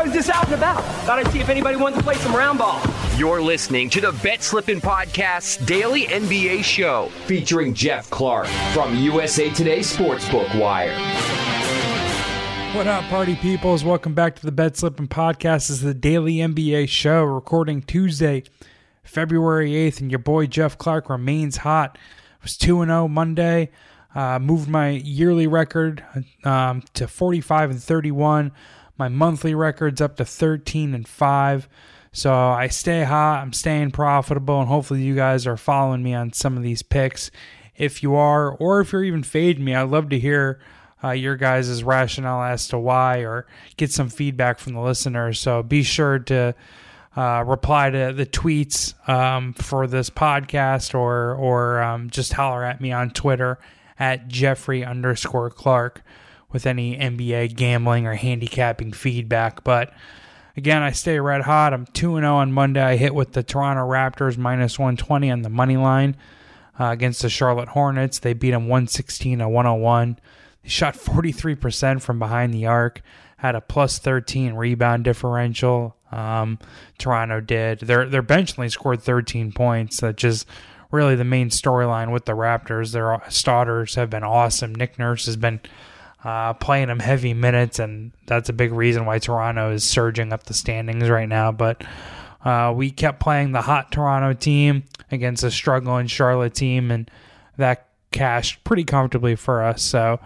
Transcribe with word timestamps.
I 0.00 0.04
was 0.04 0.14
just 0.14 0.30
out 0.30 0.46
and 0.46 0.54
about. 0.54 0.82
Thought 1.04 1.18
I'd 1.18 1.30
see 1.30 1.40
if 1.40 1.50
anybody 1.50 1.76
wanted 1.76 1.96
to 1.96 2.02
play 2.02 2.14
some 2.14 2.34
round 2.34 2.58
ball. 2.58 2.80
You're 3.18 3.42
listening 3.42 3.90
to 3.90 4.00
the 4.00 4.12
Bet 4.22 4.42
Slippin' 4.42 4.80
Podcast's 4.80 5.58
daily 5.66 6.04
NBA 6.04 6.64
show 6.64 7.10
featuring 7.26 7.74
Geoff 7.74 8.08
Clark 8.08 8.46
from 8.72 8.96
USA 8.96 9.50
Today 9.50 9.80
Sportsbook 9.80 10.58
Wire. 10.58 10.98
What 12.74 12.86
up, 12.86 13.04
party 13.10 13.36
peoples? 13.36 13.84
Welcome 13.84 14.14
back 14.14 14.36
to 14.36 14.46
the 14.46 14.50
Bet 14.50 14.78
Slippin' 14.78 15.06
Podcast. 15.06 15.68
This 15.68 15.70
is 15.70 15.80
the 15.82 15.92
daily 15.92 16.36
NBA 16.36 16.88
show 16.88 17.22
recording 17.22 17.82
Tuesday, 17.82 18.44
February 19.02 19.72
8th, 19.72 20.00
and 20.00 20.10
your 20.10 20.20
boy 20.20 20.46
Geoff 20.46 20.78
Clark 20.78 21.10
remains 21.10 21.58
hot. 21.58 21.98
It 22.38 22.42
was 22.42 22.56
2 22.56 22.86
0 22.86 23.06
Monday. 23.06 23.70
Uh, 24.14 24.38
moved 24.38 24.66
my 24.66 24.88
yearly 24.88 25.46
record 25.46 26.02
um, 26.42 26.84
to 26.94 27.06
45 27.06 27.72
and 27.72 27.82
31. 27.82 28.50
My 29.00 29.08
monthly 29.08 29.54
record's 29.54 30.02
up 30.02 30.16
to 30.16 30.26
13 30.26 30.92
and 30.92 31.08
5. 31.08 31.68
So 32.12 32.34
I 32.34 32.66
stay 32.66 33.02
hot, 33.04 33.40
I'm 33.40 33.54
staying 33.54 33.92
profitable, 33.92 34.60
and 34.60 34.68
hopefully 34.68 35.00
you 35.00 35.14
guys 35.14 35.46
are 35.46 35.56
following 35.56 36.02
me 36.02 36.12
on 36.12 36.34
some 36.34 36.54
of 36.58 36.62
these 36.62 36.82
picks. 36.82 37.30
If 37.74 38.02
you 38.02 38.14
are, 38.14 38.50
or 38.50 38.80
if 38.80 38.92
you're 38.92 39.02
even 39.02 39.22
fading 39.22 39.64
me, 39.64 39.74
I'd 39.74 39.88
love 39.88 40.10
to 40.10 40.18
hear 40.18 40.60
uh, 41.02 41.12
your 41.12 41.36
guys' 41.36 41.82
rationale 41.82 42.42
as 42.42 42.68
to 42.68 42.78
why, 42.78 43.20
or 43.20 43.46
get 43.78 43.90
some 43.90 44.10
feedback 44.10 44.58
from 44.58 44.74
the 44.74 44.82
listeners. 44.82 45.40
So 45.40 45.62
be 45.62 45.82
sure 45.82 46.18
to 46.18 46.54
uh, 47.16 47.44
reply 47.46 47.88
to 47.88 48.12
the 48.12 48.26
tweets 48.26 49.08
um, 49.08 49.54
for 49.54 49.86
this 49.86 50.10
podcast, 50.10 50.94
or 50.94 51.34
or 51.36 51.80
um, 51.80 52.10
just 52.10 52.34
holler 52.34 52.64
at 52.64 52.82
me 52.82 52.92
on 52.92 53.12
Twitter 53.12 53.58
at 53.98 54.28
Geoffery 54.28 54.86
underscore 54.86 55.48
Clark 55.48 56.02
with 56.52 56.66
any 56.66 56.96
NBA 56.96 57.54
gambling 57.54 58.06
or 58.06 58.14
handicapping 58.14 58.92
feedback. 58.92 59.64
But 59.64 59.92
again, 60.56 60.82
I 60.82 60.92
stay 60.92 61.18
red 61.20 61.42
hot. 61.42 61.72
I'm 61.72 61.86
2 61.86 62.16
0 62.16 62.34
on 62.36 62.52
Monday. 62.52 62.82
I 62.82 62.96
hit 62.96 63.14
with 63.14 63.32
the 63.32 63.42
Toronto 63.42 63.82
Raptors 63.82 64.36
minus 64.36 64.78
120 64.78 65.30
on 65.30 65.42
the 65.42 65.48
money 65.50 65.76
line 65.76 66.16
uh, 66.78 66.86
against 66.86 67.22
the 67.22 67.28
Charlotte 67.28 67.68
Hornets. 67.68 68.18
They 68.18 68.32
beat 68.32 68.50
them 68.52 68.68
116 68.68 69.38
to 69.38 69.48
101. 69.48 70.18
They 70.62 70.68
shot 70.68 70.94
43% 70.94 72.02
from 72.02 72.18
behind 72.18 72.52
the 72.52 72.66
arc, 72.66 73.02
had 73.38 73.54
a 73.54 73.60
plus 73.60 73.98
13 73.98 74.54
rebound 74.54 75.04
differential. 75.04 75.96
Um, 76.12 76.58
Toronto 76.98 77.40
did. 77.40 77.80
Their 77.80 78.08
their 78.08 78.22
bench 78.22 78.58
only 78.58 78.68
scored 78.68 79.00
13 79.00 79.52
points. 79.52 80.00
That 80.00 80.16
just 80.16 80.46
really 80.90 81.14
the 81.14 81.24
main 81.24 81.50
storyline 81.50 82.12
with 82.12 82.24
the 82.24 82.32
Raptors. 82.32 82.92
Their 82.92 83.22
starters 83.28 83.94
have 83.94 84.10
been 84.10 84.24
awesome. 84.24 84.74
Nick 84.74 84.98
Nurse 84.98 85.26
has 85.26 85.36
been 85.36 85.60
uh, 86.24 86.54
playing 86.54 86.88
them 86.88 87.00
heavy 87.00 87.34
minutes, 87.34 87.78
and 87.78 88.12
that's 88.26 88.48
a 88.48 88.52
big 88.52 88.72
reason 88.72 89.06
why 89.06 89.18
Toronto 89.18 89.72
is 89.72 89.84
surging 89.84 90.32
up 90.32 90.44
the 90.44 90.54
standings 90.54 91.08
right 91.08 91.28
now. 91.28 91.52
But 91.52 91.82
uh, 92.44 92.72
we 92.74 92.90
kept 92.90 93.20
playing 93.20 93.52
the 93.52 93.62
hot 93.62 93.92
Toronto 93.92 94.32
team 94.32 94.84
against 95.10 95.44
a 95.44 95.50
struggling 95.50 96.06
Charlotte 96.06 96.54
team, 96.54 96.90
and 96.90 97.10
that 97.56 97.88
cashed 98.10 98.62
pretty 98.64 98.84
comfortably 98.84 99.36
for 99.36 99.62
us. 99.62 99.82
So. 99.82 100.20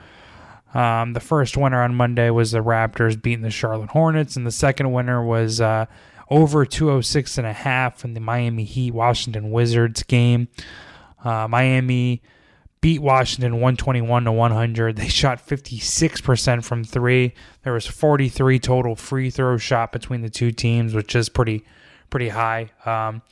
Um, 0.72 1.12
the 1.12 1.20
first 1.20 1.56
winner 1.56 1.80
on 1.84 1.94
Monday 1.94 2.30
was 2.30 2.50
the 2.50 2.58
Raptors 2.58 3.22
beating 3.22 3.42
the 3.42 3.50
Charlotte 3.50 3.90
Hornets, 3.90 4.34
and 4.34 4.44
the 4.44 4.50
second 4.50 4.90
winner 4.90 5.24
was 5.24 5.60
uh, 5.60 5.86
over 6.28 6.64
206 6.64 7.38
and 7.38 7.46
a 7.46 7.52
half 7.52 8.04
in 8.04 8.14
the 8.14 8.20
Miami 8.20 8.64
Heat 8.64 8.92
Washington 8.92 9.52
Wizards 9.52 10.02
game. 10.02 10.48
Uh, 11.22 11.46
Miami 11.48 12.22
beat 12.84 13.00
Washington 13.00 13.54
121 13.54 14.24
to 14.24 14.32
100. 14.32 14.96
They 14.96 15.08
shot 15.08 15.38
56% 15.38 16.62
from 16.62 16.84
3. 16.84 17.32
There 17.62 17.72
was 17.72 17.86
43 17.86 18.58
total 18.58 18.94
free 18.94 19.30
throw 19.30 19.56
shot 19.56 19.90
between 19.90 20.20
the 20.20 20.28
two 20.28 20.50
teams, 20.52 20.92
which 20.92 21.16
is 21.16 21.30
pretty 21.30 21.64
pretty 22.10 22.28
high. 22.28 22.72
Um, 22.84 23.22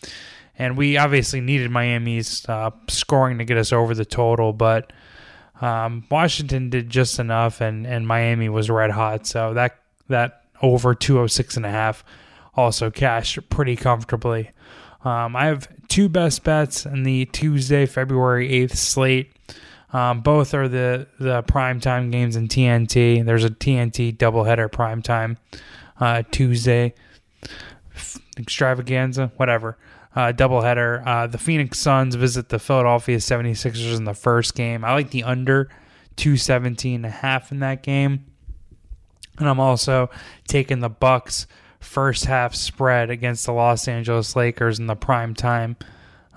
and 0.58 0.78
we 0.78 0.96
obviously 0.96 1.42
needed 1.42 1.70
Miami's 1.70 2.48
uh, 2.48 2.70
scoring 2.88 3.36
to 3.36 3.44
get 3.44 3.58
us 3.58 3.74
over 3.74 3.94
the 3.94 4.06
total, 4.06 4.54
but 4.54 4.90
um, 5.60 6.06
Washington 6.10 6.70
did 6.70 6.88
just 6.88 7.18
enough, 7.18 7.60
and, 7.60 7.86
and 7.86 8.08
Miami 8.08 8.48
was 8.48 8.70
red 8.70 8.90
hot. 8.90 9.26
So 9.26 9.52
that 9.52 9.78
that 10.08 10.44
over 10.62 10.94
206 10.94 11.58
and 11.58 11.66
a 11.66 11.70
half 11.70 12.02
also 12.54 12.90
cashed 12.90 13.50
pretty 13.50 13.76
comfortably. 13.76 14.50
Um, 15.04 15.34
I 15.34 15.46
have 15.46 15.68
two 15.88 16.08
best 16.08 16.44
bets 16.44 16.86
in 16.86 17.02
the 17.02 17.26
Tuesday, 17.26 17.86
February 17.86 18.48
8th 18.48 18.76
slate. 18.76 19.32
Um, 19.92 20.20
both 20.20 20.54
are 20.54 20.68
the, 20.68 21.06
the 21.18 21.42
primetime 21.42 22.10
games 22.10 22.36
in 22.36 22.48
TNT. 22.48 23.24
There's 23.24 23.44
a 23.44 23.50
TNT 23.50 24.16
doubleheader 24.16 24.70
primetime 24.70 25.36
uh, 26.00 26.22
Tuesday 26.30 26.94
extravaganza, 28.38 29.32
whatever. 29.36 29.76
Uh, 30.14 30.32
doubleheader. 30.32 31.06
Uh, 31.06 31.26
the 31.26 31.38
Phoenix 31.38 31.78
Suns 31.78 32.14
visit 32.14 32.48
the 32.48 32.58
Philadelphia 32.58 33.16
76ers 33.16 33.96
in 33.96 34.04
the 34.04 34.14
first 34.14 34.54
game. 34.54 34.84
I 34.84 34.92
like 34.92 35.10
the 35.10 35.24
under 35.24 35.70
217 36.16 36.96
and 36.96 37.06
a 37.06 37.10
half 37.10 37.50
in 37.50 37.60
that 37.60 37.82
game. 37.82 38.26
And 39.38 39.48
I'm 39.48 39.60
also 39.60 40.10
taking 40.46 40.80
the 40.80 40.90
Bucks 40.90 41.46
first 41.82 42.24
half 42.24 42.54
spread 42.54 43.10
against 43.10 43.46
the 43.46 43.52
Los 43.52 43.86
Angeles 43.88 44.34
Lakers 44.36 44.78
in 44.78 44.86
the 44.86 44.96
prime 44.96 45.34
time 45.34 45.76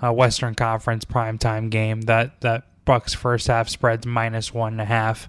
uh, 0.02 0.12
Western 0.12 0.54
Conference 0.54 1.04
prime 1.04 1.38
time 1.38 1.70
game. 1.70 2.02
That 2.02 2.40
that 2.42 2.64
Bucks 2.84 3.14
first 3.14 3.46
half 3.46 3.68
spreads 3.68 4.06
minus 4.06 4.54
one 4.54 4.74
and 4.74 4.80
a 4.80 4.84
half, 4.84 5.28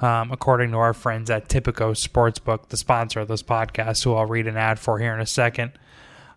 um, 0.00 0.30
according 0.30 0.70
to 0.72 0.76
our 0.76 0.94
friends 0.94 1.30
at 1.30 1.48
Tipico 1.48 1.92
Sportsbook, 1.92 2.68
the 2.68 2.76
sponsor 2.76 3.20
of 3.20 3.28
this 3.28 3.42
podcast, 3.42 4.04
who 4.04 4.14
I'll 4.14 4.26
read 4.26 4.46
an 4.46 4.56
ad 4.56 4.78
for 4.78 4.98
here 4.98 5.14
in 5.14 5.20
a 5.20 5.26
second. 5.26 5.72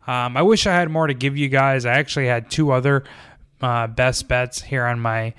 Um, 0.08 0.38
I 0.38 0.42
wish 0.42 0.66
I 0.66 0.74
had 0.74 0.90
more 0.90 1.08
to 1.08 1.14
give 1.14 1.38
you 1.38 1.50
guys. 1.50 1.86
I 1.86 1.94
actually 1.94 2.28
had 2.28 2.50
two 2.50 2.72
other 2.72 3.04
uh, 3.62 3.88
best 3.88 4.28
bets 4.28 4.62
here 4.62 4.86
on 4.86 5.00
my 5.00 5.34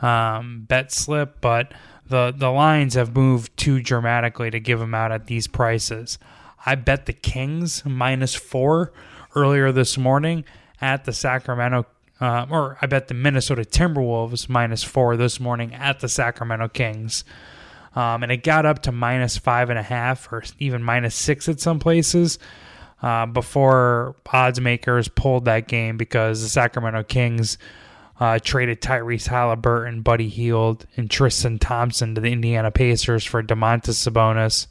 um, 0.00 0.64
bet 0.66 0.92
slip, 0.92 1.40
but 1.40 1.72
the 2.06 2.32
the 2.36 2.50
lines 2.50 2.94
have 2.94 3.14
moved 3.14 3.56
too 3.56 3.80
dramatically 3.80 4.50
to 4.50 4.60
give 4.60 4.78
them 4.78 4.94
out 4.94 5.12
at 5.12 5.26
these 5.26 5.46
prices. 5.46 6.18
I 6.64 6.74
bet 6.74 7.06
the 7.06 7.12
Kings 7.12 7.84
minus 7.84 8.34
four 8.34 8.92
earlier 9.34 9.72
this 9.72 9.98
morning 9.98 10.44
at 10.80 11.04
the 11.04 11.12
Sacramento, 11.12 11.86
uh, 12.20 12.46
or 12.50 12.78
I 12.80 12.86
bet 12.86 13.08
the 13.08 13.14
Minnesota 13.14 13.62
Timberwolves 13.62 14.48
minus 14.48 14.82
four 14.82 15.16
this 15.16 15.40
morning 15.40 15.74
at 15.74 16.00
the 16.00 16.08
Sacramento 16.08 16.68
Kings. 16.68 17.24
Um, 17.94 18.22
and 18.22 18.32
it 18.32 18.42
got 18.42 18.66
up 18.66 18.82
to 18.82 18.92
minus 18.92 19.36
five 19.36 19.70
and 19.70 19.78
a 19.78 19.82
half 19.82 20.32
or 20.32 20.42
even 20.58 20.82
minus 20.82 21.14
six 21.14 21.48
at 21.48 21.60
some 21.60 21.78
places 21.78 22.38
uh, 23.02 23.26
before 23.26 24.16
odds 24.32 24.60
makers 24.60 25.08
pulled 25.08 25.44
that 25.44 25.68
game 25.68 25.96
because 25.96 26.42
the 26.42 26.48
Sacramento 26.48 27.04
Kings 27.04 27.58
uh, 28.18 28.38
traded 28.42 28.80
Tyrese 28.80 29.28
Haliburton, 29.28 30.02
Buddy 30.02 30.28
Hield, 30.28 30.86
and 30.96 31.10
Tristan 31.10 31.58
Thompson 31.58 32.14
to 32.14 32.20
the 32.20 32.32
Indiana 32.32 32.70
Pacers 32.70 33.24
for 33.24 33.42
Domantas 33.42 34.08
Sabonis 34.08 34.66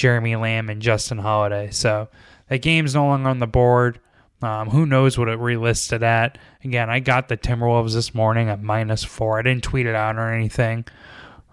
Jeremy 0.00 0.34
Lamb 0.34 0.70
and 0.70 0.80
Justin 0.80 1.18
Holiday. 1.18 1.68
So 1.70 2.08
that 2.48 2.62
game's 2.62 2.94
no 2.94 3.04
longer 3.04 3.28
on 3.28 3.38
the 3.38 3.46
board. 3.46 4.00
Um, 4.40 4.70
who 4.70 4.86
knows 4.86 5.18
what 5.18 5.28
it 5.28 5.38
relisted 5.38 6.00
at? 6.00 6.38
Again, 6.64 6.88
I 6.88 7.00
got 7.00 7.28
the 7.28 7.36
Timberwolves 7.36 7.92
this 7.92 8.14
morning 8.14 8.48
at 8.48 8.62
minus 8.62 9.04
four. 9.04 9.38
I 9.38 9.42
didn't 9.42 9.62
tweet 9.62 9.84
it 9.84 9.94
out 9.94 10.16
or 10.16 10.32
anything. 10.32 10.86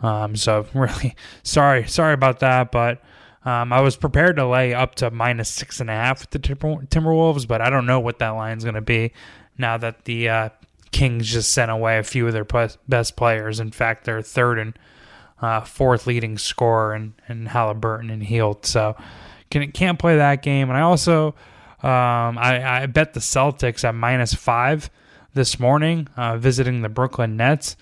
Um, 0.01 0.37
so 0.37 0.65
really 0.73 1.13
sorry, 1.43 1.89
sorry 1.89 2.13
about 2.13 2.39
that. 2.39 2.71
But 2.71 3.01
um, 3.43 3.73
I 3.73 3.81
was 3.81 3.97
prepared 3.97 4.37
to 4.37 4.47
lay 4.47 4.73
up 4.73 4.95
to 4.95 5.11
minus 5.11 5.49
six 5.49 5.81
and 5.81 5.89
a 5.89 5.93
half 5.93 6.21
with 6.21 6.29
the 6.29 6.39
Timberwolves, 6.39 7.45
but 7.45 7.59
I 7.59 7.69
don't 7.69 7.85
know 7.85 7.99
what 7.99 8.19
that 8.19 8.29
line's 8.29 8.63
going 8.63 8.75
to 8.75 8.81
be 8.81 9.11
now 9.57 9.77
that 9.77 10.05
the 10.05 10.29
uh, 10.29 10.49
Kings 10.91 11.29
just 11.29 11.51
sent 11.51 11.69
away 11.69 11.97
a 11.97 12.03
few 12.03 12.25
of 12.25 12.31
their 12.31 12.47
best 12.87 13.17
players. 13.17 13.59
In 13.59 13.71
fact, 13.71 14.05
they're 14.05 14.21
third 14.21 14.57
and 14.57 14.79
uh, 15.41 15.61
fourth 15.61 16.07
leading 16.07 16.37
scorer 16.37 16.93
and 16.93 17.13
and 17.27 17.47
Haliburton 17.47 18.11
and 18.11 18.23
Hield. 18.23 18.65
So 18.65 18.95
can 19.49 19.71
can't 19.71 19.99
play 19.99 20.17
that 20.17 20.41
game. 20.41 20.69
And 20.69 20.77
I 20.77 20.81
also 20.81 21.35
um, 21.83 22.37
I, 22.39 22.81
I 22.81 22.85
bet 22.87 23.13
the 23.13 23.19
Celtics 23.19 23.83
at 23.83 23.93
minus 23.93 24.33
five 24.33 24.89
this 25.33 25.59
morning, 25.59 26.07
uh, 26.17 26.37
visiting 26.37 26.81
the 26.81 26.89
Brooklyn 26.89 27.37
Nets, 27.37 27.75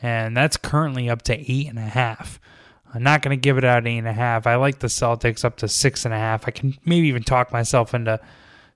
and 0.00 0.34
that's 0.34 0.56
currently 0.56 1.10
up 1.10 1.22
to 1.22 1.38
eight 1.38 1.68
and 1.68 1.78
a 1.78 1.82
half. 1.82 2.40
I'm 2.94 3.02
not 3.02 3.22
going 3.22 3.36
to 3.36 3.40
give 3.40 3.58
it 3.58 3.64
out 3.64 3.86
eight 3.86 3.98
and 3.98 4.08
a 4.08 4.12
half. 4.12 4.46
I 4.46 4.54
like 4.54 4.78
the 4.78 4.86
Celtics 4.86 5.44
up 5.44 5.56
to 5.58 5.68
six 5.68 6.04
and 6.04 6.14
a 6.14 6.16
half. 6.16 6.46
I 6.46 6.52
can 6.52 6.74
maybe 6.84 7.08
even 7.08 7.22
talk 7.22 7.52
myself 7.52 7.92
into 7.92 8.20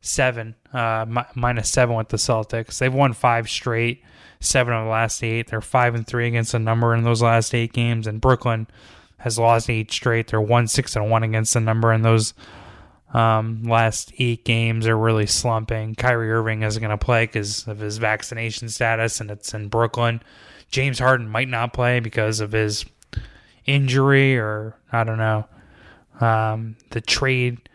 seven, 0.01 0.55
uh, 0.73 1.07
mi- 1.09 1.23
minus 1.35 1.71
seven 1.71 1.97
with 1.97 2.09
the 2.09 2.17
Celtics. 2.17 2.79
They've 2.79 2.93
won 2.93 3.13
five 3.15 3.49
straight 3.49 4.03
seven 4.41 4.75
of 4.75 4.85
the 4.85 4.91
last 4.91 5.23
eight. 5.23 5.49
They're 5.49 5.61
five 5.61 5.95
and 5.95 6.07
three 6.07 6.29
against 6.29 6.53
the 6.53 6.59
number 6.59 6.95
in 6.95 7.05
those 7.05 7.23
last 7.23 7.55
eight 7.55 7.73
games, 7.73 8.07
and 8.07 8.21
Brooklyn 8.21 8.67
has 9.19 9.39
lost 9.39 9.69
eight 9.69 9.91
straight. 9.91 10.29
They're 10.29 10.41
one 10.41 10.69
six 10.69 10.95
and 10.95 11.11
one 11.11 11.23
against 11.25 11.55
the 11.55 11.61
number 11.61 11.93
in 11.93 12.03
those 12.03 12.35
um, 13.13 13.63
last 13.65 14.13
eight 14.19 14.45
games. 14.45 14.85
They're 14.85 14.97
really 14.97 15.27
slumping. 15.27 15.95
Kyrie 15.95 16.31
Irving 16.31 16.63
isn't 16.63 16.81
going 16.81 16.97
to 16.97 17.05
play 17.05 17.25
because 17.27 17.67
of 17.67 17.79
his 17.79 17.99
vaccination 17.99 18.69
status, 18.69 19.21
and 19.21 19.31
it's 19.31 19.55
in 19.55 19.69
Brooklyn. 19.69 20.23
James 20.71 20.99
Harden 20.99 21.29
might 21.29 21.49
not 21.49 21.73
play 21.73 21.99
because 22.01 22.41
of 22.41 22.53
his 22.53 22.85
injury, 23.65 24.37
or 24.39 24.77
I 24.93 25.05
don't 25.05 25.19
know. 25.19 25.47
um, 26.21 26.77
the 26.91 27.01
trade 27.01 27.69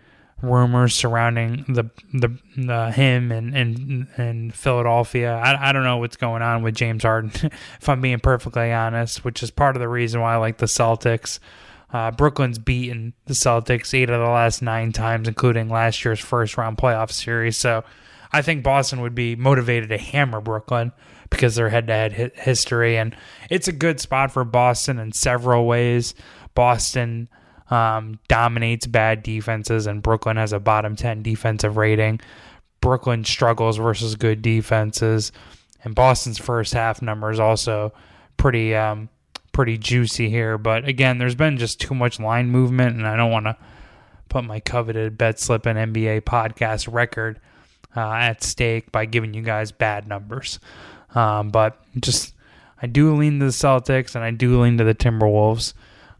rumors 0.44 0.94
surrounding 0.94 1.66
the 1.68 1.90
the, 2.13 2.38
the 2.57 2.92
him 2.92 3.31
and 3.31 3.56
and 3.56 4.07
and 4.18 4.54
Philadelphia. 4.54 5.34
I, 5.36 5.69
I 5.69 5.72
don't 5.72 5.86
know 5.86 5.98
what's 5.98 6.18
going 6.18 6.42
on 6.44 6.62
with 6.62 6.75
James 6.75 7.04
Harden, 7.04 7.31
if 7.81 7.90
I'm 7.90 8.01
being 8.01 8.19
perfectly 8.19 8.72
honest, 8.72 9.24
which 9.24 9.42
is 9.42 9.50
part 9.50 9.75
of 9.75 9.80
the 9.80 9.90
reason 9.90 10.22
why 10.22 10.34
I 10.34 10.38
like 10.38 10.57
the 10.57 10.68
Celtics. 10.68 11.40
Uh, 11.92 12.12
Brooklyn's 12.12 12.60
beaten 12.60 13.13
the 13.25 13.34
Celtics 13.34 13.94
eight 13.94 14.10
of 14.10 14.19
the 14.19 14.28
last 14.28 14.62
nine 14.62 14.92
times, 14.92 15.28
including 15.28 15.69
last 15.69 16.04
year's 16.04 16.19
first 16.19 16.57
round 16.57 16.78
playoff 16.78 17.12
series. 17.12 17.56
So 17.56 17.84
I 18.31 18.42
think 18.42 18.63
Boston 18.63 19.01
would 19.01 19.16
be 19.16 19.36
motivated 19.36 19.90
to 19.90 19.98
hammer 19.98 20.42
Brooklyn 20.42 20.92
because 21.30 21.56
they're 21.56 21.69
head 21.69 21.88
to 21.88 21.94
head 21.94 22.31
history. 22.36 22.98
And 22.98 23.16
it's 23.50 23.68
a 23.68 23.72
good 23.72 24.00
spot 24.00 24.31
for 24.31 24.44
Boston 24.44 25.00
in 25.00 25.12
several 25.12 25.68
ways. 25.68 26.16
Boston 26.56 27.30
um, 27.73 28.19
dominates 28.27 28.85
bad 28.85 29.23
defenses, 29.23 29.87
and 29.87 30.03
Brooklyn 30.03 30.37
has 30.37 30.53
a 30.53 30.59
bottom 30.59 30.95
10 30.95 31.23
defensive 31.23 31.75
rating. 31.75 32.19
Brooklyn 32.81 33.25
struggles 33.25 33.77
versus 33.77 34.15
good 34.15 34.43
defenses, 34.43 35.31
and 35.83 35.95
Boston's 35.95 36.37
first 36.37 36.73
half 36.73 37.01
number 37.01 37.31
is 37.31 37.39
also 37.39 37.91
pretty 38.37 38.75
um, 38.75 39.09
pretty 39.53 39.79
juicy 39.79 40.29
here. 40.29 40.59
But 40.59 40.87
again, 40.87 41.17
there's 41.17 41.33
been 41.33 41.57
just 41.57 41.81
too 41.81 41.95
much 41.95 42.19
line 42.19 42.49
movement, 42.49 42.97
and 42.97 43.07
I 43.07 43.15
don't 43.15 43.31
want 43.31 43.47
to 43.47 43.57
put 44.29 44.43
my 44.43 44.59
coveted 44.59 45.17
bet 45.17 45.39
slip 45.39 45.65
and 45.65 45.93
NBA 45.93 46.21
podcast 46.21 46.91
record 46.91 47.39
uh, 47.95 48.13
at 48.13 48.43
stake 48.43 48.91
by 48.91 49.05
giving 49.05 49.33
you 49.33 49.41
guys 49.41 49.71
bad 49.71 50.07
numbers. 50.07 50.59
Um, 51.15 51.49
but 51.49 51.79
just 51.99 52.35
I 52.79 52.85
do 52.85 53.15
lean 53.15 53.39
to 53.39 53.45
the 53.45 53.51
Celtics, 53.51 54.13
and 54.13 54.23
I 54.23 54.29
do 54.29 54.61
lean 54.61 54.77
to 54.77 54.83
the 54.83 54.93
Timberwolves. 54.93 55.73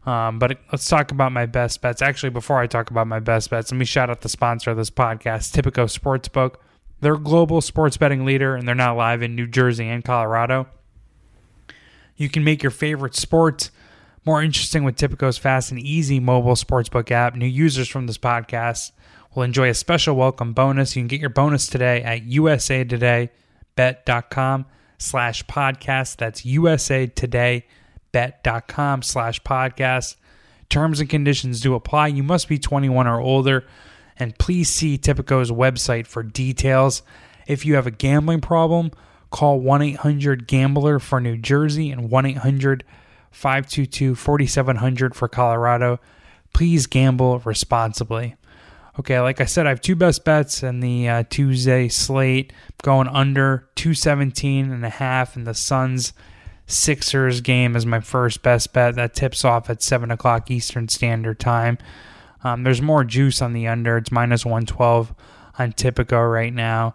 Um, 0.06 0.38
but 0.38 0.58
let's 0.70 0.88
talk 0.88 1.12
about 1.12 1.32
my 1.32 1.46
best 1.46 1.80
bets. 1.80 2.02
Actually, 2.02 2.30
before 2.30 2.60
I 2.60 2.66
talk 2.66 2.90
about 2.90 3.06
my 3.06 3.20
best 3.20 3.50
bets, 3.50 3.72
let 3.72 3.78
me 3.78 3.84
shout 3.84 4.10
out 4.10 4.20
the 4.20 4.28
sponsor 4.28 4.70
of 4.70 4.76
this 4.76 4.90
podcast, 4.90 5.52
Tipico 5.52 5.86
Sportsbook. 5.86 6.56
They're 7.00 7.14
a 7.14 7.18
global 7.18 7.60
sports 7.60 7.96
betting 7.96 8.24
leader, 8.24 8.54
and 8.54 8.68
they're 8.68 8.74
now 8.74 8.96
live 8.96 9.22
in 9.22 9.34
New 9.34 9.46
Jersey 9.46 9.88
and 9.88 10.04
Colorado. 10.04 10.66
You 12.16 12.28
can 12.28 12.44
make 12.44 12.62
your 12.62 12.70
favorite 12.70 13.16
sports 13.16 13.70
more 14.26 14.42
interesting 14.42 14.84
with 14.84 14.96
Tipico's 14.96 15.38
fast 15.38 15.70
and 15.70 15.80
easy 15.80 16.20
mobile 16.20 16.54
sportsbook 16.54 17.10
app. 17.10 17.34
New 17.34 17.46
users 17.46 17.88
from 17.88 18.06
this 18.06 18.18
podcast 18.18 18.92
will 19.34 19.42
enjoy 19.42 19.68
a 19.68 19.74
special 19.74 20.16
welcome 20.16 20.52
bonus. 20.52 20.96
You 20.96 21.02
can 21.02 21.08
get 21.08 21.20
your 21.20 21.30
bonus 21.30 21.66
today 21.66 22.02
at 22.02 22.26
usatodaybet.com 22.26 24.66
slash 24.98 25.44
podcast. 25.46 26.16
That's 26.16 26.46
USA 26.46 27.06
Today 27.06 27.66
bet.com 28.14 29.02
slash 29.02 29.42
podcast. 29.42 30.14
Terms 30.68 31.00
and 31.00 31.10
conditions 31.10 31.60
do 31.60 31.74
apply. 31.74 32.06
You 32.06 32.22
must 32.22 32.48
be 32.48 32.58
21 32.58 33.08
or 33.08 33.20
older, 33.20 33.66
and 34.16 34.38
please 34.38 34.70
see 34.70 34.96
Tipico's 34.96 35.50
website 35.50 36.06
for 36.06 36.22
details. 36.22 37.02
If 37.48 37.66
you 37.66 37.74
have 37.74 37.88
a 37.88 37.90
gambling 37.90 38.40
problem, 38.40 38.92
call 39.30 39.58
1 39.58 39.82
800 39.82 40.46
Gambler 40.46 41.00
for 41.00 41.20
New 41.20 41.36
Jersey 41.36 41.90
and 41.90 42.08
1 42.08 42.26
800 42.26 42.84
522 43.32 44.14
4700 44.14 45.14
for 45.16 45.26
Colorado. 45.26 45.98
Please 46.54 46.86
gamble 46.86 47.40
responsibly. 47.40 48.36
Okay, 48.96 49.18
like 49.18 49.40
I 49.40 49.44
said, 49.44 49.66
I 49.66 49.70
have 49.70 49.80
two 49.80 49.96
best 49.96 50.24
bets 50.24 50.62
in 50.62 50.78
the 50.78 51.08
uh, 51.08 51.24
Tuesday 51.28 51.88
slate 51.88 52.52
going 52.84 53.08
under 53.08 53.68
217 53.74 54.70
and 54.70 54.84
a 54.84 54.88
half 54.88 55.34
in 55.34 55.42
the 55.42 55.54
Suns 55.54 56.12
Sixers 56.66 57.40
game 57.40 57.76
is 57.76 57.84
my 57.84 58.00
first 58.00 58.42
best 58.42 58.72
bet. 58.72 58.94
That 58.94 59.14
tips 59.14 59.44
off 59.44 59.68
at 59.68 59.82
7 59.82 60.10
o'clock 60.10 60.50
Eastern 60.50 60.88
Standard 60.88 61.38
Time. 61.38 61.78
Um, 62.42 62.62
there's 62.62 62.82
more 62.82 63.04
juice 63.04 63.42
on 63.42 63.52
the 63.52 63.68
under. 63.68 63.96
It's 63.98 64.10
minus 64.12 64.44
112 64.44 65.14
on 65.58 65.72
Tipico 65.72 66.30
right 66.30 66.52
now. 66.52 66.94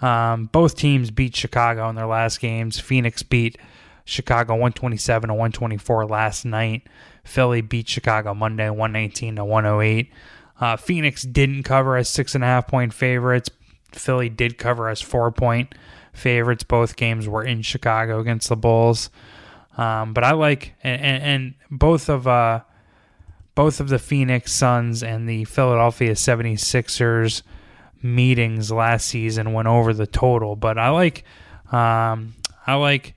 Um, 0.00 0.46
both 0.46 0.76
teams 0.76 1.10
beat 1.10 1.36
Chicago 1.36 1.88
in 1.90 1.96
their 1.96 2.06
last 2.06 2.40
games. 2.40 2.78
Phoenix 2.78 3.22
beat 3.22 3.58
Chicago 4.04 4.54
127 4.54 5.28
to 5.28 5.34
124 5.34 6.06
last 6.06 6.44
night. 6.44 6.86
Philly 7.24 7.60
beat 7.60 7.88
Chicago 7.88 8.34
Monday 8.34 8.70
119 8.70 9.36
to 9.36 9.44
108. 9.44 10.12
Uh, 10.58 10.76
Phoenix 10.76 11.22
didn't 11.22 11.62
cover 11.62 11.96
as 11.96 12.08
six 12.08 12.34
and 12.34 12.44
a 12.44 12.46
half 12.46 12.66
point 12.66 12.92
favorites. 12.92 13.50
Philly 13.92 14.28
did 14.28 14.58
cover 14.58 14.88
as 14.88 15.00
four 15.00 15.30
point 15.30 15.74
favorites. 16.12 16.62
Both 16.62 16.96
games 16.96 17.28
were 17.28 17.44
in 17.44 17.62
Chicago 17.62 18.20
against 18.20 18.48
the 18.48 18.56
Bulls. 18.56 19.10
Um, 19.76 20.12
but 20.12 20.24
I 20.24 20.32
like 20.32 20.74
and, 20.82 21.22
and, 21.22 21.54
both 21.70 22.08
of 22.08 22.26
uh, 22.26 22.60
both 23.54 23.80
of 23.80 23.88
the 23.88 23.98
Phoenix 23.98 24.52
Suns 24.52 25.02
and 25.02 25.28
the 25.28 25.44
Philadelphia 25.44 26.12
76ers 26.12 27.42
meetings 28.02 28.72
last 28.72 29.06
season 29.06 29.52
went 29.52 29.68
over 29.68 29.92
the 29.92 30.06
total. 30.06 30.56
But 30.56 30.76
I 30.76 30.90
like 30.90 31.24
um, 31.72 32.34
I 32.66 32.74
like 32.74 33.14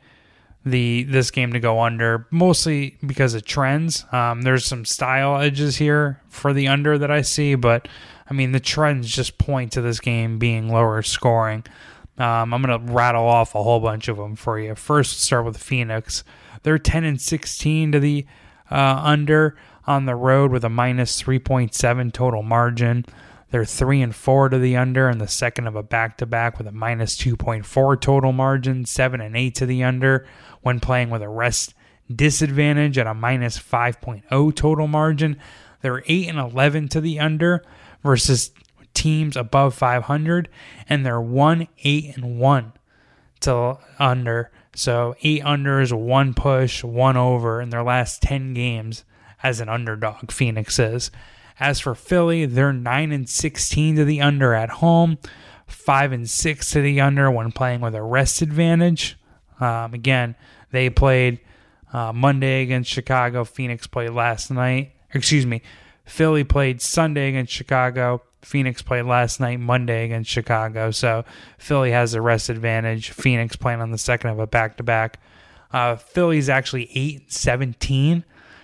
the 0.66 1.04
this 1.04 1.32
game 1.32 1.54
to 1.54 1.60
go 1.60 1.82
under 1.82 2.28
mostly 2.32 2.98
because 3.06 3.34
of 3.34 3.46
trends. 3.46 4.06
Um, 4.12 4.44
there's 4.44 4.66
some 4.66 4.86
style 4.86 5.42
edges 5.42 5.78
here 5.78 6.22
for 6.30 6.54
the 6.54 6.68
under 6.68 6.98
that 6.98 7.12
I 7.12 7.22
see, 7.22 7.56
but 7.56 7.88
I 8.30 8.34
mean 8.34 8.52
the 8.52 8.60
trends 8.60 9.10
just 9.10 9.38
point 9.38 9.74
to 9.74 9.82
this 9.82 10.00
game 10.00 10.40
being 10.40 10.70
lower 10.70 11.02
scoring. 11.02 11.66
Um, 12.18 12.54
I'm 12.54 12.62
gonna 12.62 12.80
rattle 12.80 13.28
off 13.28 13.56
a 13.56 13.64
whole 13.64 13.80
bunch 13.80 14.08
of 14.08 14.18
them 14.18 14.36
for 14.36 14.60
you. 14.60 14.76
First, 14.76 15.22
start 15.22 15.46
with 15.46 15.58
Phoenix. 15.58 16.24
They're 16.62 16.78
10 16.78 17.04
and 17.04 17.20
16 17.20 17.92
to 17.94 18.00
the 18.00 18.26
uh, 18.72 19.02
under 19.04 19.58
on 19.86 20.06
the 20.06 20.16
road 20.16 20.52
with 20.52 20.64
a 20.64 20.70
minus 20.70 21.22
3.7 21.22 22.14
total 22.14 22.44
margin. 22.44 23.06
They're 23.52 23.66
three 23.66 24.02
and 24.02 24.16
four 24.16 24.50
to 24.50 24.58
the 24.58 24.76
under 24.78 25.10
in 25.10 25.20
the 25.20 25.28
second 25.28 25.68
of 25.68 25.76
a 25.76 25.84
back 25.84 26.18
to 26.18 26.26
back 26.26 26.58
with 26.58 26.66
a 26.66 26.72
minus 26.72 27.16
2.4 27.18 28.02
total 28.02 28.32
margin. 28.32 28.86
Seven 28.86 29.22
and 29.22 29.38
eight 29.38 29.54
to 29.56 29.68
the 29.68 29.84
under 29.84 30.26
when 30.62 30.80
playing 30.80 31.12
with 31.12 31.22
a 31.22 31.30
rest 31.30 31.76
disadvantage 32.14 32.98
at 32.98 33.06
a 33.06 33.14
minus 33.14 33.60
5.0 33.60 34.56
total 34.56 34.88
margin. 34.88 35.38
They're 35.82 36.04
eight 36.08 36.30
and 36.30 36.40
11 36.40 36.88
to 36.90 37.02
the 37.02 37.20
under 37.20 37.64
versus 38.02 38.52
teams 38.94 39.36
above 39.36 39.74
500, 39.74 40.50
and 40.88 41.06
they're 41.06 41.22
one 41.22 41.68
eight 41.84 42.16
and 42.16 42.40
one 42.40 42.74
to 43.42 43.78
under. 44.00 44.52
So 44.76 45.16
eight 45.22 45.44
unders, 45.44 45.94
one 45.94 46.34
push, 46.34 46.84
one 46.84 47.18
over 47.18 47.62
in 47.62 47.70
their 47.70 47.84
last 47.84 48.22
10 48.22 48.54
games 48.54 49.04
as 49.42 49.60
an 49.60 49.70
underdog. 49.70 50.32
Phoenix 50.32 50.80
is. 50.80 51.12
As 51.60 51.80
for 51.80 51.94
Philly, 51.94 52.46
they're 52.46 52.74
nine 52.74 53.12
and 53.12 53.30
16 53.30 53.98
to 53.98 54.06
the 54.06 54.22
under 54.22 54.54
at 54.54 54.70
home, 54.70 55.20
five 55.68 56.12
and 56.12 56.28
six 56.28 56.72
to 56.72 56.82
the 56.82 57.00
under 57.00 57.30
when 57.30 57.52
playing 57.52 57.82
with 57.82 57.94
a 57.94 58.02
rest 58.02 58.42
advantage. 58.42 59.18
Um, 59.60 59.94
again, 59.94 60.36
they 60.72 60.90
played 60.90 61.40
uh, 61.92 62.12
Monday 62.12 62.64
against 62.64 62.90
Chicago. 62.90 63.44
Phoenix 63.44 63.86
played 63.86 64.10
last 64.10 64.50
night. 64.50 64.94
Excuse 65.14 65.46
me. 65.46 65.62
Philly 66.06 66.44
played 66.44 66.82
Sunday 66.82 67.30
against 67.30 67.54
Chicago. 67.54 68.24
Phoenix 68.44 68.82
played 68.82 69.06
last 69.06 69.40
night, 69.40 69.60
Monday 69.60 70.06
against 70.06 70.30
Chicago. 70.30 70.92
So 70.92 71.26
Philly 71.58 71.92
has 71.92 72.12
the 72.12 72.22
rest 72.22 72.50
advantage. 72.50 73.10
Phoenix 73.10 73.56
playing 73.56 73.82
on 73.82 73.92
the 73.92 73.98
second 73.98 74.30
of 74.32 74.40
a 74.40 74.48
back 74.48 74.78
to 74.78 74.84
back. 74.84 75.20
Philly's 75.98 76.50
actually 76.50 76.90
8 76.94 77.32
17 77.32 78.24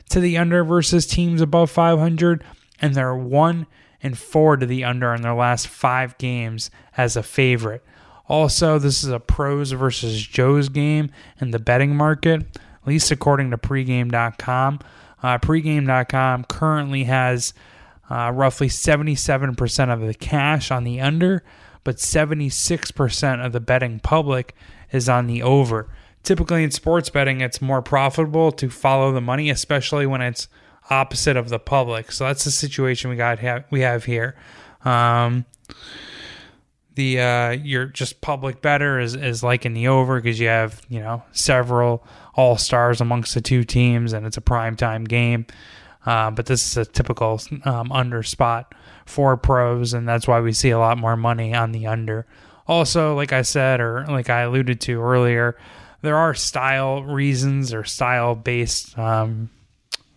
to 0.09 0.19
the 0.19 0.37
under 0.37 0.63
versus 0.63 1.05
teams 1.07 1.41
above 1.41 1.71
500, 1.71 2.43
and 2.81 2.93
they're 2.93 3.15
1 3.15 3.67
and 4.01 4.17
4 4.17 4.57
to 4.57 4.65
the 4.65 4.83
under 4.83 5.13
in 5.13 5.21
their 5.21 5.33
last 5.33 5.67
five 5.67 6.17
games 6.17 6.69
as 6.97 7.15
a 7.15 7.23
favorite. 7.23 7.83
Also, 8.27 8.77
this 8.77 9.03
is 9.03 9.09
a 9.09 9.19
pros 9.19 9.71
versus 9.71 10.21
Joe's 10.25 10.69
game 10.69 11.09
in 11.41 11.51
the 11.51 11.59
betting 11.59 11.95
market, 11.95 12.41
at 12.55 12.87
least 12.87 13.11
according 13.11 13.49
to 13.51 13.57
pregame.com. 13.57 14.79
Uh, 15.21 15.37
pregame.com 15.39 16.45
currently 16.45 17.05
has 17.05 17.53
uh, 18.09 18.31
roughly 18.33 18.67
77% 18.67 19.93
of 19.93 20.01
the 20.01 20.13
cash 20.13 20.71
on 20.71 20.83
the 20.83 20.99
under, 20.99 21.43
but 21.83 21.97
76% 21.97 23.45
of 23.45 23.51
the 23.51 23.59
betting 23.59 23.99
public 23.99 24.55
is 24.91 25.07
on 25.07 25.27
the 25.27 25.43
over. 25.43 25.89
Typically 26.23 26.63
in 26.63 26.71
sports 26.71 27.09
betting, 27.09 27.41
it's 27.41 27.61
more 27.61 27.81
profitable 27.81 28.51
to 28.51 28.69
follow 28.69 29.11
the 29.11 29.21
money, 29.21 29.49
especially 29.49 30.05
when 30.05 30.21
it's 30.21 30.47
opposite 30.89 31.37
of 31.37 31.49
the 31.49 31.59
public. 31.59 32.11
So 32.11 32.25
that's 32.25 32.43
the 32.43 32.51
situation 32.51 33.09
we 33.09 33.15
got 33.15 33.39
ha- 33.39 33.63
we 33.69 33.81
have 33.81 34.05
here. 34.05 34.35
Um, 34.83 35.45
the 36.95 37.21
uh, 37.21 37.51
your 37.51 37.85
just 37.85 38.19
public 38.21 38.61
bettor 38.61 38.99
is 38.99 39.15
is 39.15 39.43
like 39.43 39.65
in 39.65 39.73
the 39.73 39.87
over 39.87 40.19
because 40.19 40.39
you 40.39 40.47
have 40.47 40.81
you 40.89 40.99
know 40.99 41.23
several 41.31 42.05
all 42.35 42.57
stars 42.57 42.99
amongst 42.99 43.33
the 43.33 43.41
two 43.41 43.63
teams 43.63 44.11
and 44.11 44.25
it's 44.25 44.37
a 44.37 44.41
prime 44.41 44.75
time 44.75 45.05
game. 45.05 45.45
Uh, 46.05 46.31
but 46.31 46.45
this 46.45 46.65
is 46.65 46.77
a 46.77 46.85
typical 46.85 47.41
um, 47.65 47.91
under 47.91 48.23
spot 48.23 48.73
for 49.05 49.35
pros, 49.35 49.93
and 49.93 50.07
that's 50.07 50.27
why 50.27 50.39
we 50.39 50.53
see 50.53 50.69
a 50.69 50.79
lot 50.79 50.97
more 50.97 51.17
money 51.17 51.53
on 51.53 51.71
the 51.71 51.87
under. 51.87 52.25
Also, 52.67 53.15
like 53.15 53.33
I 53.33 53.41
said, 53.41 53.81
or 53.81 54.05
like 54.07 54.29
I 54.29 54.41
alluded 54.41 54.79
to 54.81 55.01
earlier, 55.01 55.57
there 56.01 56.15
are 56.15 56.33
style 56.33 57.03
reasons 57.03 57.73
or 57.73 57.83
style 57.83 58.35
based 58.35 58.97
um, 58.97 59.49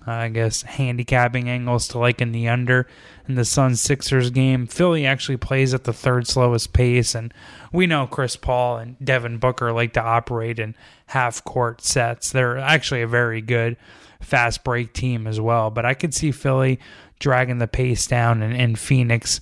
I 0.07 0.29
guess, 0.29 0.63
handicapping 0.63 1.49
angles 1.49 1.87
to 1.89 1.99
like 1.99 2.21
in 2.21 2.33
the 2.33 2.49
under 2.49 2.89
in 3.29 3.37
the 3.37 3.45
Suns 3.45 3.81
Sixers 3.81 4.31
game. 4.31 4.67
Philly 4.67 5.07
actually 5.07 5.37
plays 5.37 5.75
at 5.75 5.85
the 5.85 5.93
third 5.93 6.27
slowest 6.27 6.73
pace, 6.73 7.15
and 7.15 7.33
we 7.73 7.87
know 7.87 8.07
Chris 8.07 8.37
Paul 8.37 8.79
and 8.79 8.97
Devin 9.05 9.39
Booker 9.39 9.73
like 9.73 9.93
to 9.93 10.03
operate 10.03 10.59
in 10.59 10.75
half 11.07 11.45
court 11.45 11.83
sets. 11.83 12.33
They're 12.33 12.59
actually 12.59 13.03
a 13.03 13.07
very 13.07 13.41
good 13.41 13.77
fast 14.21 14.65
break 14.65 14.93
team 14.93 15.27
as 15.27 15.41
well, 15.41 15.71
but 15.71 15.85
I 15.85 15.95
could 15.95 16.15
see 16.15 16.33
Philly 16.33 16.81
dragging 17.19 17.59
the 17.59 17.69
pace 17.69 18.07
down 18.07 18.43
and, 18.43 18.55
and 18.55 18.79
Phoenix 18.79 19.41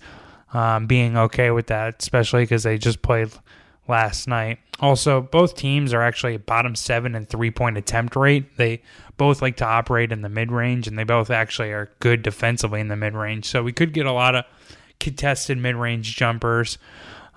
um, 0.53 0.87
being 0.87 1.17
okay 1.17 1.51
with 1.51 1.69
that, 1.69 1.97
especially 2.03 2.43
because 2.43 2.65
they 2.65 2.77
just 2.77 3.03
played 3.03 3.31
last 3.89 4.29
night. 4.29 4.59
Also, 4.81 5.21
both 5.21 5.57
teams 5.57 5.93
are 5.93 6.03
actually 6.03 6.37
bottom 6.39 6.75
seven 6.75 7.15
in 7.15 7.27
three 7.27 7.51
point 7.51 7.77
attempt 7.77 8.17
rate. 8.17 8.57
They 8.57 8.83
both 9.17 9.43
like 9.43 9.57
to 9.59 9.67
operate 9.67 10.11
in 10.11 10.23
the 10.23 10.29
mid 10.29 10.51
range, 10.51 10.89
and 10.89 10.99
they 10.99 11.05
both 11.05 11.31
actually 11.31 11.71
are 11.71 11.91
good 12.01 12.23
defensively 12.23 12.81
in 12.81 12.89
the 12.89 12.97
mid 12.97 13.15
range. 13.15 13.45
So 13.45 13.63
we 13.63 13.73
could 13.73 13.93
get 13.93 14.07
a 14.07 14.13
lot 14.13 14.35
of 14.35 14.45
contested 14.99 15.59
mid 15.59 15.77
range 15.77 16.17
jumpers. 16.17 16.79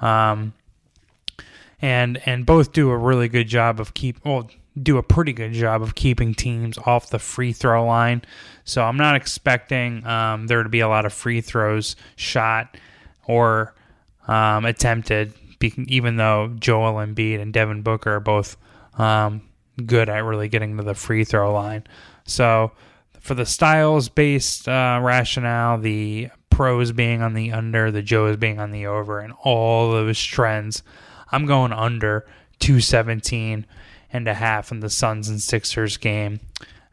Um, 0.01 0.53
and 1.81 2.21
and 2.25 2.45
both 2.45 2.71
do 2.71 2.89
a 2.89 2.97
really 2.97 3.27
good 3.27 3.47
job 3.47 3.79
of 3.79 3.93
keep 3.93 4.23
well 4.23 4.49
do 4.81 4.97
a 4.97 5.03
pretty 5.03 5.33
good 5.33 5.51
job 5.51 5.81
of 5.81 5.95
keeping 5.95 6.33
teams 6.33 6.77
off 6.79 7.09
the 7.09 7.19
free 7.19 7.53
throw 7.53 7.85
line. 7.85 8.23
So 8.63 8.83
I'm 8.83 8.97
not 8.97 9.15
expecting 9.15 10.05
um, 10.05 10.47
there 10.47 10.63
to 10.63 10.69
be 10.69 10.79
a 10.79 10.87
lot 10.87 11.05
of 11.05 11.13
free 11.13 11.41
throws 11.41 11.95
shot 12.15 12.77
or 13.25 13.75
um, 14.27 14.65
attempted 14.65 15.33
even 15.63 16.17
though 16.17 16.55
Joel 16.59 16.93
Embiid 16.95 17.41
and 17.41 17.53
Devin 17.53 17.81
Booker 17.81 18.15
are 18.15 18.19
both 18.19 18.57
um, 18.97 19.41
good 19.85 20.09
at 20.09 20.23
really 20.23 20.49
getting 20.49 20.77
to 20.77 20.83
the 20.83 20.95
free 20.95 21.23
throw 21.23 21.53
line. 21.53 21.83
So 22.25 22.71
for 23.19 23.33
the 23.33 23.45
styles 23.45 24.09
based 24.09 24.67
uh, 24.67 24.99
rationale, 25.01 25.77
the 25.77 26.29
pros 26.49 26.91
being 26.91 27.21
on 27.21 27.33
the 27.33 27.51
under, 27.51 27.91
the 27.91 28.01
Joes 28.01 28.37
being 28.37 28.59
on 28.59 28.71
the 28.71 28.85
over, 28.85 29.19
and 29.19 29.33
all 29.43 29.91
those 29.91 30.21
trends, 30.21 30.83
I'm 31.31 31.45
going 31.45 31.73
under 31.73 32.25
217 32.59 33.65
and 34.11 34.27
a 34.27 34.33
half 34.33 34.71
in 34.71 34.79
the 34.79 34.89
Suns 34.89 35.29
and 35.29 35.41
Sixers 35.41 35.97
game. 35.97 36.39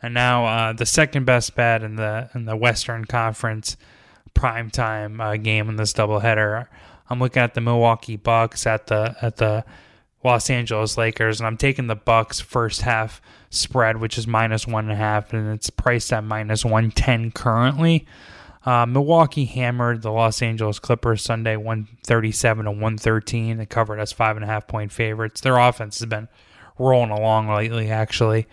And 0.03 0.15
now 0.15 0.47
uh, 0.47 0.73
the 0.73 0.87
second 0.87 1.27
best 1.27 1.55
bet 1.55 1.83
in 1.83 1.97
the 1.97 2.31
in 2.35 2.47
the 2.47 2.57
Western 2.57 3.05
Conference 3.05 3.77
primetime 4.35 5.21
uh, 5.21 5.37
game 5.37 5.69
in 5.69 5.77
this 5.77 5.93
doubleheader. 5.93 6.67
I'm 7.11 7.19
looking 7.19 7.43
at 7.43 7.55
the 7.55 7.61
Milwaukee 7.61 8.17
Bucks 8.17 8.67
at 8.67 8.87
the 8.87 9.17
at 9.21 9.37
the 9.37 9.65
Los 10.23 10.49
Angeles 10.49 10.97
Lakers, 10.97 11.41
and 11.41 11.47
I'm 11.47 11.57
taking 11.57 11.89
the 11.89 11.97
Bucks 11.97 12.41
first 12.41 12.83
half 12.83 13.21
spread, 13.51 13.97
which 13.97 14.17
is 14.17 14.27
minus 14.27 14.67
one 14.67 14.85
and 14.85 14.93
a 14.93 14.97
half, 14.97 15.33
and 15.33 15.53
it's 15.53 15.71
priced 15.71 16.13
at 16.13 16.25
minus 16.25 16.65
one 16.65 16.91
ten 16.91 17.31
currently. 17.31 18.07
Uh, 18.65 18.85
Milwaukee 18.85 19.47
hammered 19.47 20.03
the 20.03 20.13
Los 20.13 20.43
Angeles 20.43 20.79
Clippers 20.79 21.23
Sunday, 21.23 21.57
one 21.57 21.89
thirty 22.05 22.31
seven 22.31 22.67
to 22.67 22.71
one 22.71 22.97
thirteen. 22.97 23.57
They 23.57 23.67
covered 23.67 23.99
as 23.99 24.13
five 24.13 24.37
and 24.37 24.45
a 24.45 24.49
half 24.49 24.69
point 24.69 24.93
favorites. 24.93 25.41
Their 25.41 25.57
offense 25.57 25.99
has 25.99 26.07
been 26.07 26.29
rolling 26.79 27.11
along 27.11 27.49
lately, 27.49 27.91
actually, 27.91 28.47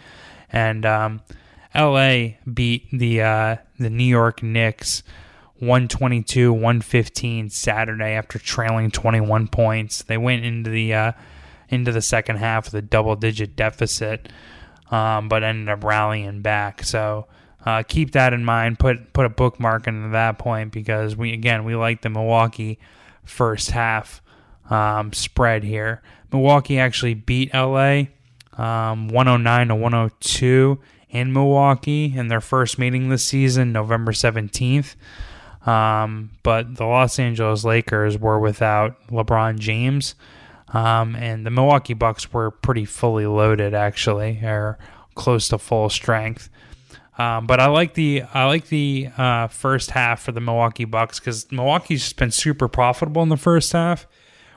and 0.52 0.86
um, 0.86 1.22
L.A. 1.74 2.40
beat 2.52 2.88
the 2.92 3.22
uh, 3.22 3.56
the 3.78 3.90
New 3.90 4.04
York 4.04 4.42
Knicks 4.42 5.04
122 5.60 6.54
115 6.54 7.50
Saturday 7.50 8.12
after 8.12 8.40
trailing 8.40 8.92
21 8.92 9.48
points. 9.48 10.04
They 10.04 10.18
went 10.18 10.46
into 10.46 10.70
the 10.70 10.94
uh, 10.94 11.12
into 11.70 11.92
the 11.92 12.02
second 12.02 12.38
half 12.38 12.66
with 12.66 12.74
a 12.76 12.82
double 12.82 13.16
digit 13.16 13.56
deficit, 13.56 14.30
um, 14.92 15.30
but 15.30 15.44
ended 15.44 15.70
up 15.70 15.84
rallying 15.84 16.42
back. 16.42 16.84
So 16.84 17.28
uh, 17.66 17.84
keep 17.84 18.12
that 18.12 18.34
in 18.34 18.46
mind. 18.46 18.80
Put 18.80 19.14
put 19.14 19.26
a 19.26 19.30
bookmark 19.30 19.88
into 19.88 20.10
that 20.10 20.38
point 20.38 20.72
because 20.72 21.16
we 21.16 21.34
again 21.34 21.64
we 21.64 21.76
like 21.76 22.02
the 22.02 22.10
Milwaukee 22.10 22.80
first 23.24 23.72
half 23.72 24.22
um, 24.70 25.14
spread 25.14 25.64
here. 25.64 26.02
Milwaukee 26.32 26.80
actually 26.80 27.14
beat 27.14 27.54
LA 27.54 28.04
um, 28.58 29.08
109 29.10 29.68
to 29.68 29.76
102 29.76 30.80
in 31.10 31.32
Milwaukee 31.32 32.14
in 32.16 32.28
their 32.28 32.42
first 32.42 32.78
meeting 32.78 33.10
this 33.10 33.24
season, 33.24 33.72
November 33.72 34.12
17th. 34.12 34.96
Um, 35.68 36.32
but 36.44 36.76
the 36.76 36.86
Los 36.86 37.20
Angeles 37.20 37.66
Lakers 37.66 38.18
were 38.18 38.40
without 38.40 38.96
LeBron 39.10 39.60
James, 39.60 40.16
um, 40.70 41.16
and 41.16 41.46
the 41.46 41.52
Milwaukee 41.52 41.94
Bucks 41.94 42.32
were 42.32 42.52
pretty 42.52 42.86
fully 42.86 43.28
loaded, 43.28 43.74
actually, 43.74 44.40
or 44.44 44.78
close 45.16 45.50
to 45.50 45.58
full 45.58 45.90
strength. 45.90 46.50
Um, 47.18 47.48
but 47.48 47.60
I 47.60 47.68
like 47.68 47.96
the 47.96 48.24
I 48.34 48.46
like 48.46 48.68
the 48.68 49.10
uh, 49.18 49.48
first 49.48 49.92
half 49.92 50.22
for 50.22 50.32
the 50.32 50.40
Milwaukee 50.40 50.86
Bucks 50.86 51.20
because 51.20 51.52
Milwaukee's 51.52 52.04
just 52.04 52.18
been 52.18 52.32
super 52.32 52.68
profitable 52.68 53.24
in 53.24 53.30
the 53.30 53.38
first 53.38 53.74
half, 53.74 54.08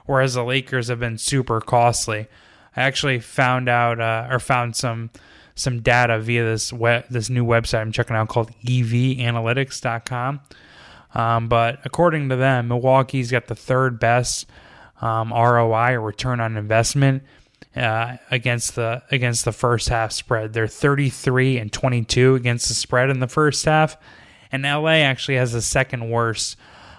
whereas 0.07 0.35
the 0.35 0.45
Lakers 0.45 0.89
have 0.89 1.01
been 1.01 1.19
super 1.19 1.61
costly. 1.61 2.29
I 2.77 2.83
actually 2.83 3.19
found 3.19 3.69
out 3.69 4.01
uh, 4.01 4.29
or 4.31 4.39
found 4.39 4.77
some 4.77 5.11
some 5.55 5.81
data 5.81 6.21
via 6.21 6.45
this 6.45 6.73
web, 6.73 7.07
this 7.11 7.29
new 7.31 7.45
website 7.45 7.81
I'm 7.81 7.93
checking 7.93 8.15
out 8.15 8.29
called 8.29 8.53
EVAnalytics.com. 8.65 10.41
Um, 11.15 11.49
but 11.49 11.81
according 11.85 12.29
to 12.29 12.37
them, 12.37 12.69
Milwaukee's 12.69 13.31
got 13.31 13.47
the 13.47 13.55
third 13.55 13.99
best 13.99 14.47
um, 15.01 15.33
ROI 15.33 15.95
or 15.95 16.01
return 16.01 16.41
on 16.41 16.57
investment 16.57 17.23
uh, 17.75 18.17
against 18.31 18.75
the 18.75 19.03
against 19.11 19.45
the 19.45 19.53
first 19.53 19.89
half 19.89 20.13
spread. 20.13 20.53
They're 20.53 20.67
33 20.67 21.59
and 21.59 21.73
22 21.73 22.35
against 22.35 22.69
the 22.69 22.75
spread 22.75 23.11
in 23.11 23.21
the 23.21 23.29
first 23.29 23.65
half, 23.65 23.97
and 24.53 24.63
LA 24.63 25.01
actually 25.03 25.37
has 25.37 25.53
the 25.53 25.63
second 25.63 26.11
worst 26.11 26.57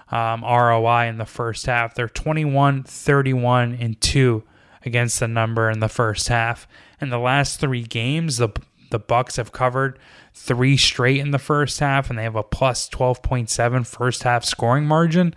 um, 0.10 0.44
ROI 0.44 1.08
in 1.08 1.18
the 1.18 1.26
first 1.26 1.66
half. 1.66 1.96
They're 1.96 2.10
21, 2.10 2.84
31, 2.84 3.78
and 3.80 4.00
two 4.02 4.44
against 4.86 5.20
the 5.20 5.28
number 5.28 5.70
in 5.70 5.80
the 5.80 5.90
first 5.90 6.28
half. 6.28 6.68
In 7.00 7.10
the 7.10 7.20
last 7.20 7.60
three 7.60 7.84
games, 7.84 8.38
the 8.38 8.50
the 8.92 9.00
Bucks 9.00 9.38
have 9.38 9.52
covered 9.52 9.98
three 10.34 10.78
straight 10.78 11.20
in 11.20 11.32
the 11.32 11.40
first 11.40 11.80
half, 11.80 12.10
and 12.10 12.18
they 12.20 12.24
have 12.24 12.36
a 12.36 12.44
plus 12.44 12.90
12.7 12.90 13.86
first 13.86 14.24
half 14.24 14.46
scoring 14.46 14.86
margin. 14.86 15.34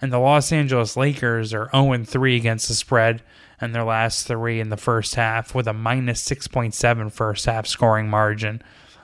And 0.00 0.12
the 0.12 0.18
Los 0.18 0.52
Angeles 0.52 0.96
Lakers 0.96 1.54
are 1.54 1.70
0 1.70 2.04
3 2.04 2.36
against 2.36 2.68
the 2.68 2.74
spread 2.74 3.22
in 3.60 3.72
their 3.72 3.84
last 3.84 4.26
three 4.26 4.60
in 4.60 4.68
the 4.68 4.76
first 4.76 5.14
half 5.14 5.54
with 5.54 5.66
a 5.66 5.72
minus 5.72 6.24
6.7 6.24 7.12
first 7.12 7.46
half 7.46 7.66
scoring 7.66 8.08
margin. 8.08 8.62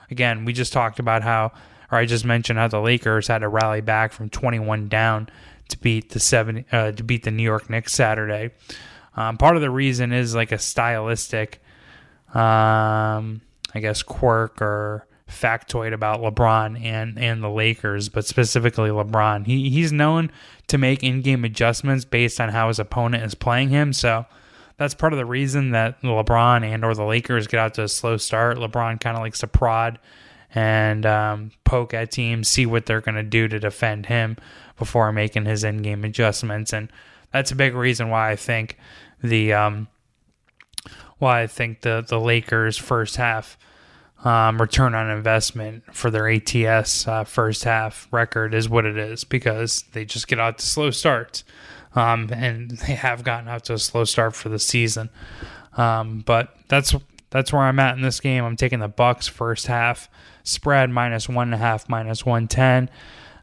Again, 0.09 0.45
we 0.45 0.53
just 0.53 0.73
talked 0.73 0.99
about 0.99 1.23
how, 1.23 1.53
or 1.91 1.97
I 1.97 2.05
just 2.05 2.25
mentioned 2.25 2.59
how 2.59 2.67
the 2.67 2.81
Lakers 2.81 3.27
had 3.27 3.39
to 3.39 3.47
rally 3.47 3.81
back 3.81 4.11
from 4.11 4.29
21 4.29 4.89
down 4.89 5.29
to 5.69 5.79
beat 5.79 6.11
the 6.11 6.19
seven 6.19 6.65
uh, 6.71 6.91
to 6.91 7.03
beat 7.03 7.23
the 7.23 7.31
New 7.31 7.43
York 7.43 7.69
Knicks 7.69 7.93
Saturday. 7.93 8.51
Um, 9.15 9.37
part 9.37 9.55
of 9.55 9.61
the 9.61 9.69
reason 9.69 10.13
is 10.13 10.35
like 10.35 10.51
a 10.51 10.57
stylistic, 10.57 11.61
um, 12.33 13.41
I 13.73 13.79
guess, 13.79 14.03
quirk 14.03 14.61
or 14.61 15.07
factoid 15.29 15.93
about 15.93 16.19
LeBron 16.19 16.83
and 16.83 17.17
and 17.17 17.41
the 17.41 17.49
Lakers, 17.49 18.09
but 18.09 18.25
specifically 18.25 18.89
LeBron. 18.89 19.45
He 19.45 19.69
he's 19.69 19.91
known 19.91 20.31
to 20.67 20.77
make 20.77 21.03
in-game 21.03 21.45
adjustments 21.45 22.05
based 22.05 22.41
on 22.41 22.49
how 22.49 22.67
his 22.67 22.79
opponent 22.79 23.23
is 23.23 23.35
playing 23.35 23.69
him. 23.69 23.93
So 23.93 24.25
that's 24.77 24.93
part 24.93 25.13
of 25.13 25.17
the 25.17 25.25
reason 25.25 25.71
that 25.71 26.01
LeBron 26.01 26.63
and 26.63 26.83
or 26.83 26.93
the 26.93 27.05
Lakers 27.05 27.47
get 27.47 27.59
out 27.59 27.73
to 27.75 27.83
a 27.83 27.87
slow 27.87 28.17
start. 28.17 28.57
LeBron 28.57 28.99
kind 28.99 29.15
of 29.15 29.23
likes 29.23 29.39
to 29.39 29.47
prod 29.47 29.99
and 30.53 31.05
um, 31.05 31.51
poke 31.63 31.93
at 31.93 32.11
teams, 32.11 32.47
see 32.47 32.65
what 32.65 32.85
they're 32.85 33.01
going 33.01 33.15
to 33.15 33.23
do 33.23 33.47
to 33.47 33.59
defend 33.59 34.07
him 34.07 34.37
before 34.77 35.11
making 35.13 35.45
his 35.45 35.63
in-game 35.63 36.03
adjustments, 36.03 36.73
and 36.73 36.91
that's 37.31 37.51
a 37.51 37.55
big 37.55 37.73
reason 37.73 38.09
why 38.09 38.31
I 38.31 38.35
think 38.35 38.77
the 39.23 39.53
um, 39.53 39.87
why 41.21 41.41
I 41.41 41.47
think 41.47 41.81
the 41.81 42.03
the 42.07 42.19
Lakers 42.19 42.77
first 42.77 43.15
half 43.15 43.57
um, 44.23 44.61
return 44.61 44.93
on 44.93 45.09
investment 45.09 45.83
for 45.95 46.11
their 46.11 46.29
ATS 46.29 47.07
uh, 47.07 47.23
first 47.23 47.63
half 47.63 48.07
record 48.11 48.53
is 48.53 48.69
what 48.69 48.85
it 48.85 48.97
is 48.97 49.23
because 49.23 49.83
they 49.93 50.05
just 50.05 50.27
get 50.27 50.39
out 50.39 50.59
to 50.59 50.65
slow 50.65 50.91
starts. 50.91 51.43
Um, 51.95 52.29
and 52.31 52.71
they 52.87 52.93
have 52.93 53.23
gotten 53.23 53.47
out 53.47 53.65
to 53.65 53.73
a 53.73 53.79
slow 53.79 54.03
start 54.03 54.35
for 54.35 54.49
the 54.49 54.59
season. 54.59 55.09
Um, 55.77 56.23
but 56.25 56.55
that's 56.67 56.93
that's 57.29 57.53
where 57.53 57.61
I'm 57.61 57.79
at 57.79 57.95
in 57.95 58.01
this 58.01 58.19
game. 58.19 58.43
I'm 58.43 58.57
taking 58.57 58.79
the 58.79 58.87
Bucks 58.87 59.27
first 59.27 59.67
half 59.67 60.09
spread 60.43 60.89
minus 60.89 61.29
one 61.29 61.47
and 61.47 61.55
a 61.55 61.57
half, 61.57 61.87
minus 61.87 62.25
one 62.25 62.47
ten. 62.47 62.89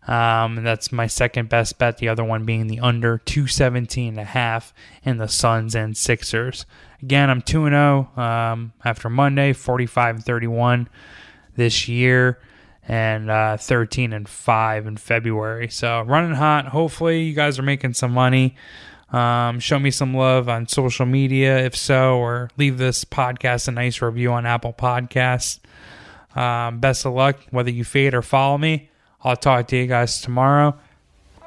Um, 0.06 0.62
that's 0.62 0.90
my 0.90 1.06
second 1.06 1.50
best 1.50 1.78
bet. 1.78 1.99
The 1.99 2.08
other 2.08 2.25
one 2.25 2.44
being 2.44 2.66
the 2.66 2.80
under 2.80 3.18
217 3.18 4.08
and 4.08 4.18
a 4.18 4.25
half 4.25 4.73
in 5.04 5.18
the 5.18 5.28
Suns 5.28 5.75
and 5.75 5.94
Sixers. 5.94 6.64
Again, 7.02 7.31
I'm 7.31 7.43
2 7.43 7.69
0 7.69 8.11
um, 8.17 8.73
after 8.85 9.09
Monday, 9.09 9.52
45 9.52 10.17
and 10.17 10.25
31 10.25 10.88
this 11.55 11.87
year, 11.87 12.40
and 12.87 13.31
uh, 13.31 13.57
13 13.57 14.12
and 14.12 14.28
5 14.28 14.87
in 14.87 14.97
February. 14.97 15.69
So 15.69 16.02
running 16.02 16.35
hot. 16.35 16.67
Hopefully, 16.67 17.23
you 17.23 17.35
guys 17.35 17.59
are 17.59 17.62
making 17.62 17.95
some 17.95 18.12
money. 18.12 18.57
Um, 19.11 19.59
show 19.59 19.78
me 19.78 19.90
some 19.90 20.14
love 20.14 20.49
on 20.49 20.69
social 20.69 21.07
media 21.07 21.64
if 21.64 21.75
so, 21.75 22.19
or 22.19 22.50
leave 22.57 22.78
this 22.78 23.05
podcast 23.05 23.69
a 23.69 23.71
nice 23.71 24.02
review 24.02 24.33
on 24.33 24.45
Apple 24.45 24.73
Podcasts. 24.73 25.61
Um, 26.37 26.78
best 26.78 27.07
of 27.07 27.14
luck, 27.14 27.38
whether 27.50 27.71
you 27.71 27.85
fade 27.85 28.12
or 28.12 28.23
follow 28.23 28.59
me. 28.59 28.90
I'll 29.23 29.37
talk 29.37 29.69
to 29.69 29.76
you 29.76 29.87
guys 29.87 30.21
tomorrow. 30.21 30.78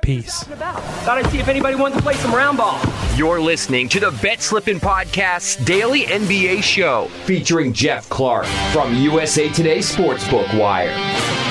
Peace. 0.02 0.44
Thought 0.44 1.18
I'd 1.18 1.28
see 1.28 1.40
if 1.40 1.48
anybody 1.48 1.76
wanted 1.76 1.96
to 1.96 2.02
play 2.02 2.16
some 2.16 2.34
round 2.34 2.58
ball. 2.58 2.80
You're 3.16 3.40
listening 3.40 3.88
to 3.90 4.00
the 4.00 4.12
Bet 4.22 4.42
Slippin' 4.42 4.80
Podcast's 4.80 5.58
daily 5.64 6.02
NBA 6.04 6.64
show 6.64 7.08
featuring 7.26 7.72
Geoff 7.74 8.10
Clark 8.10 8.46
from 8.74 8.96
USA 8.96 9.50
Today 9.50 9.80
Sportsbook 9.80 10.58
Wire. 10.60 11.51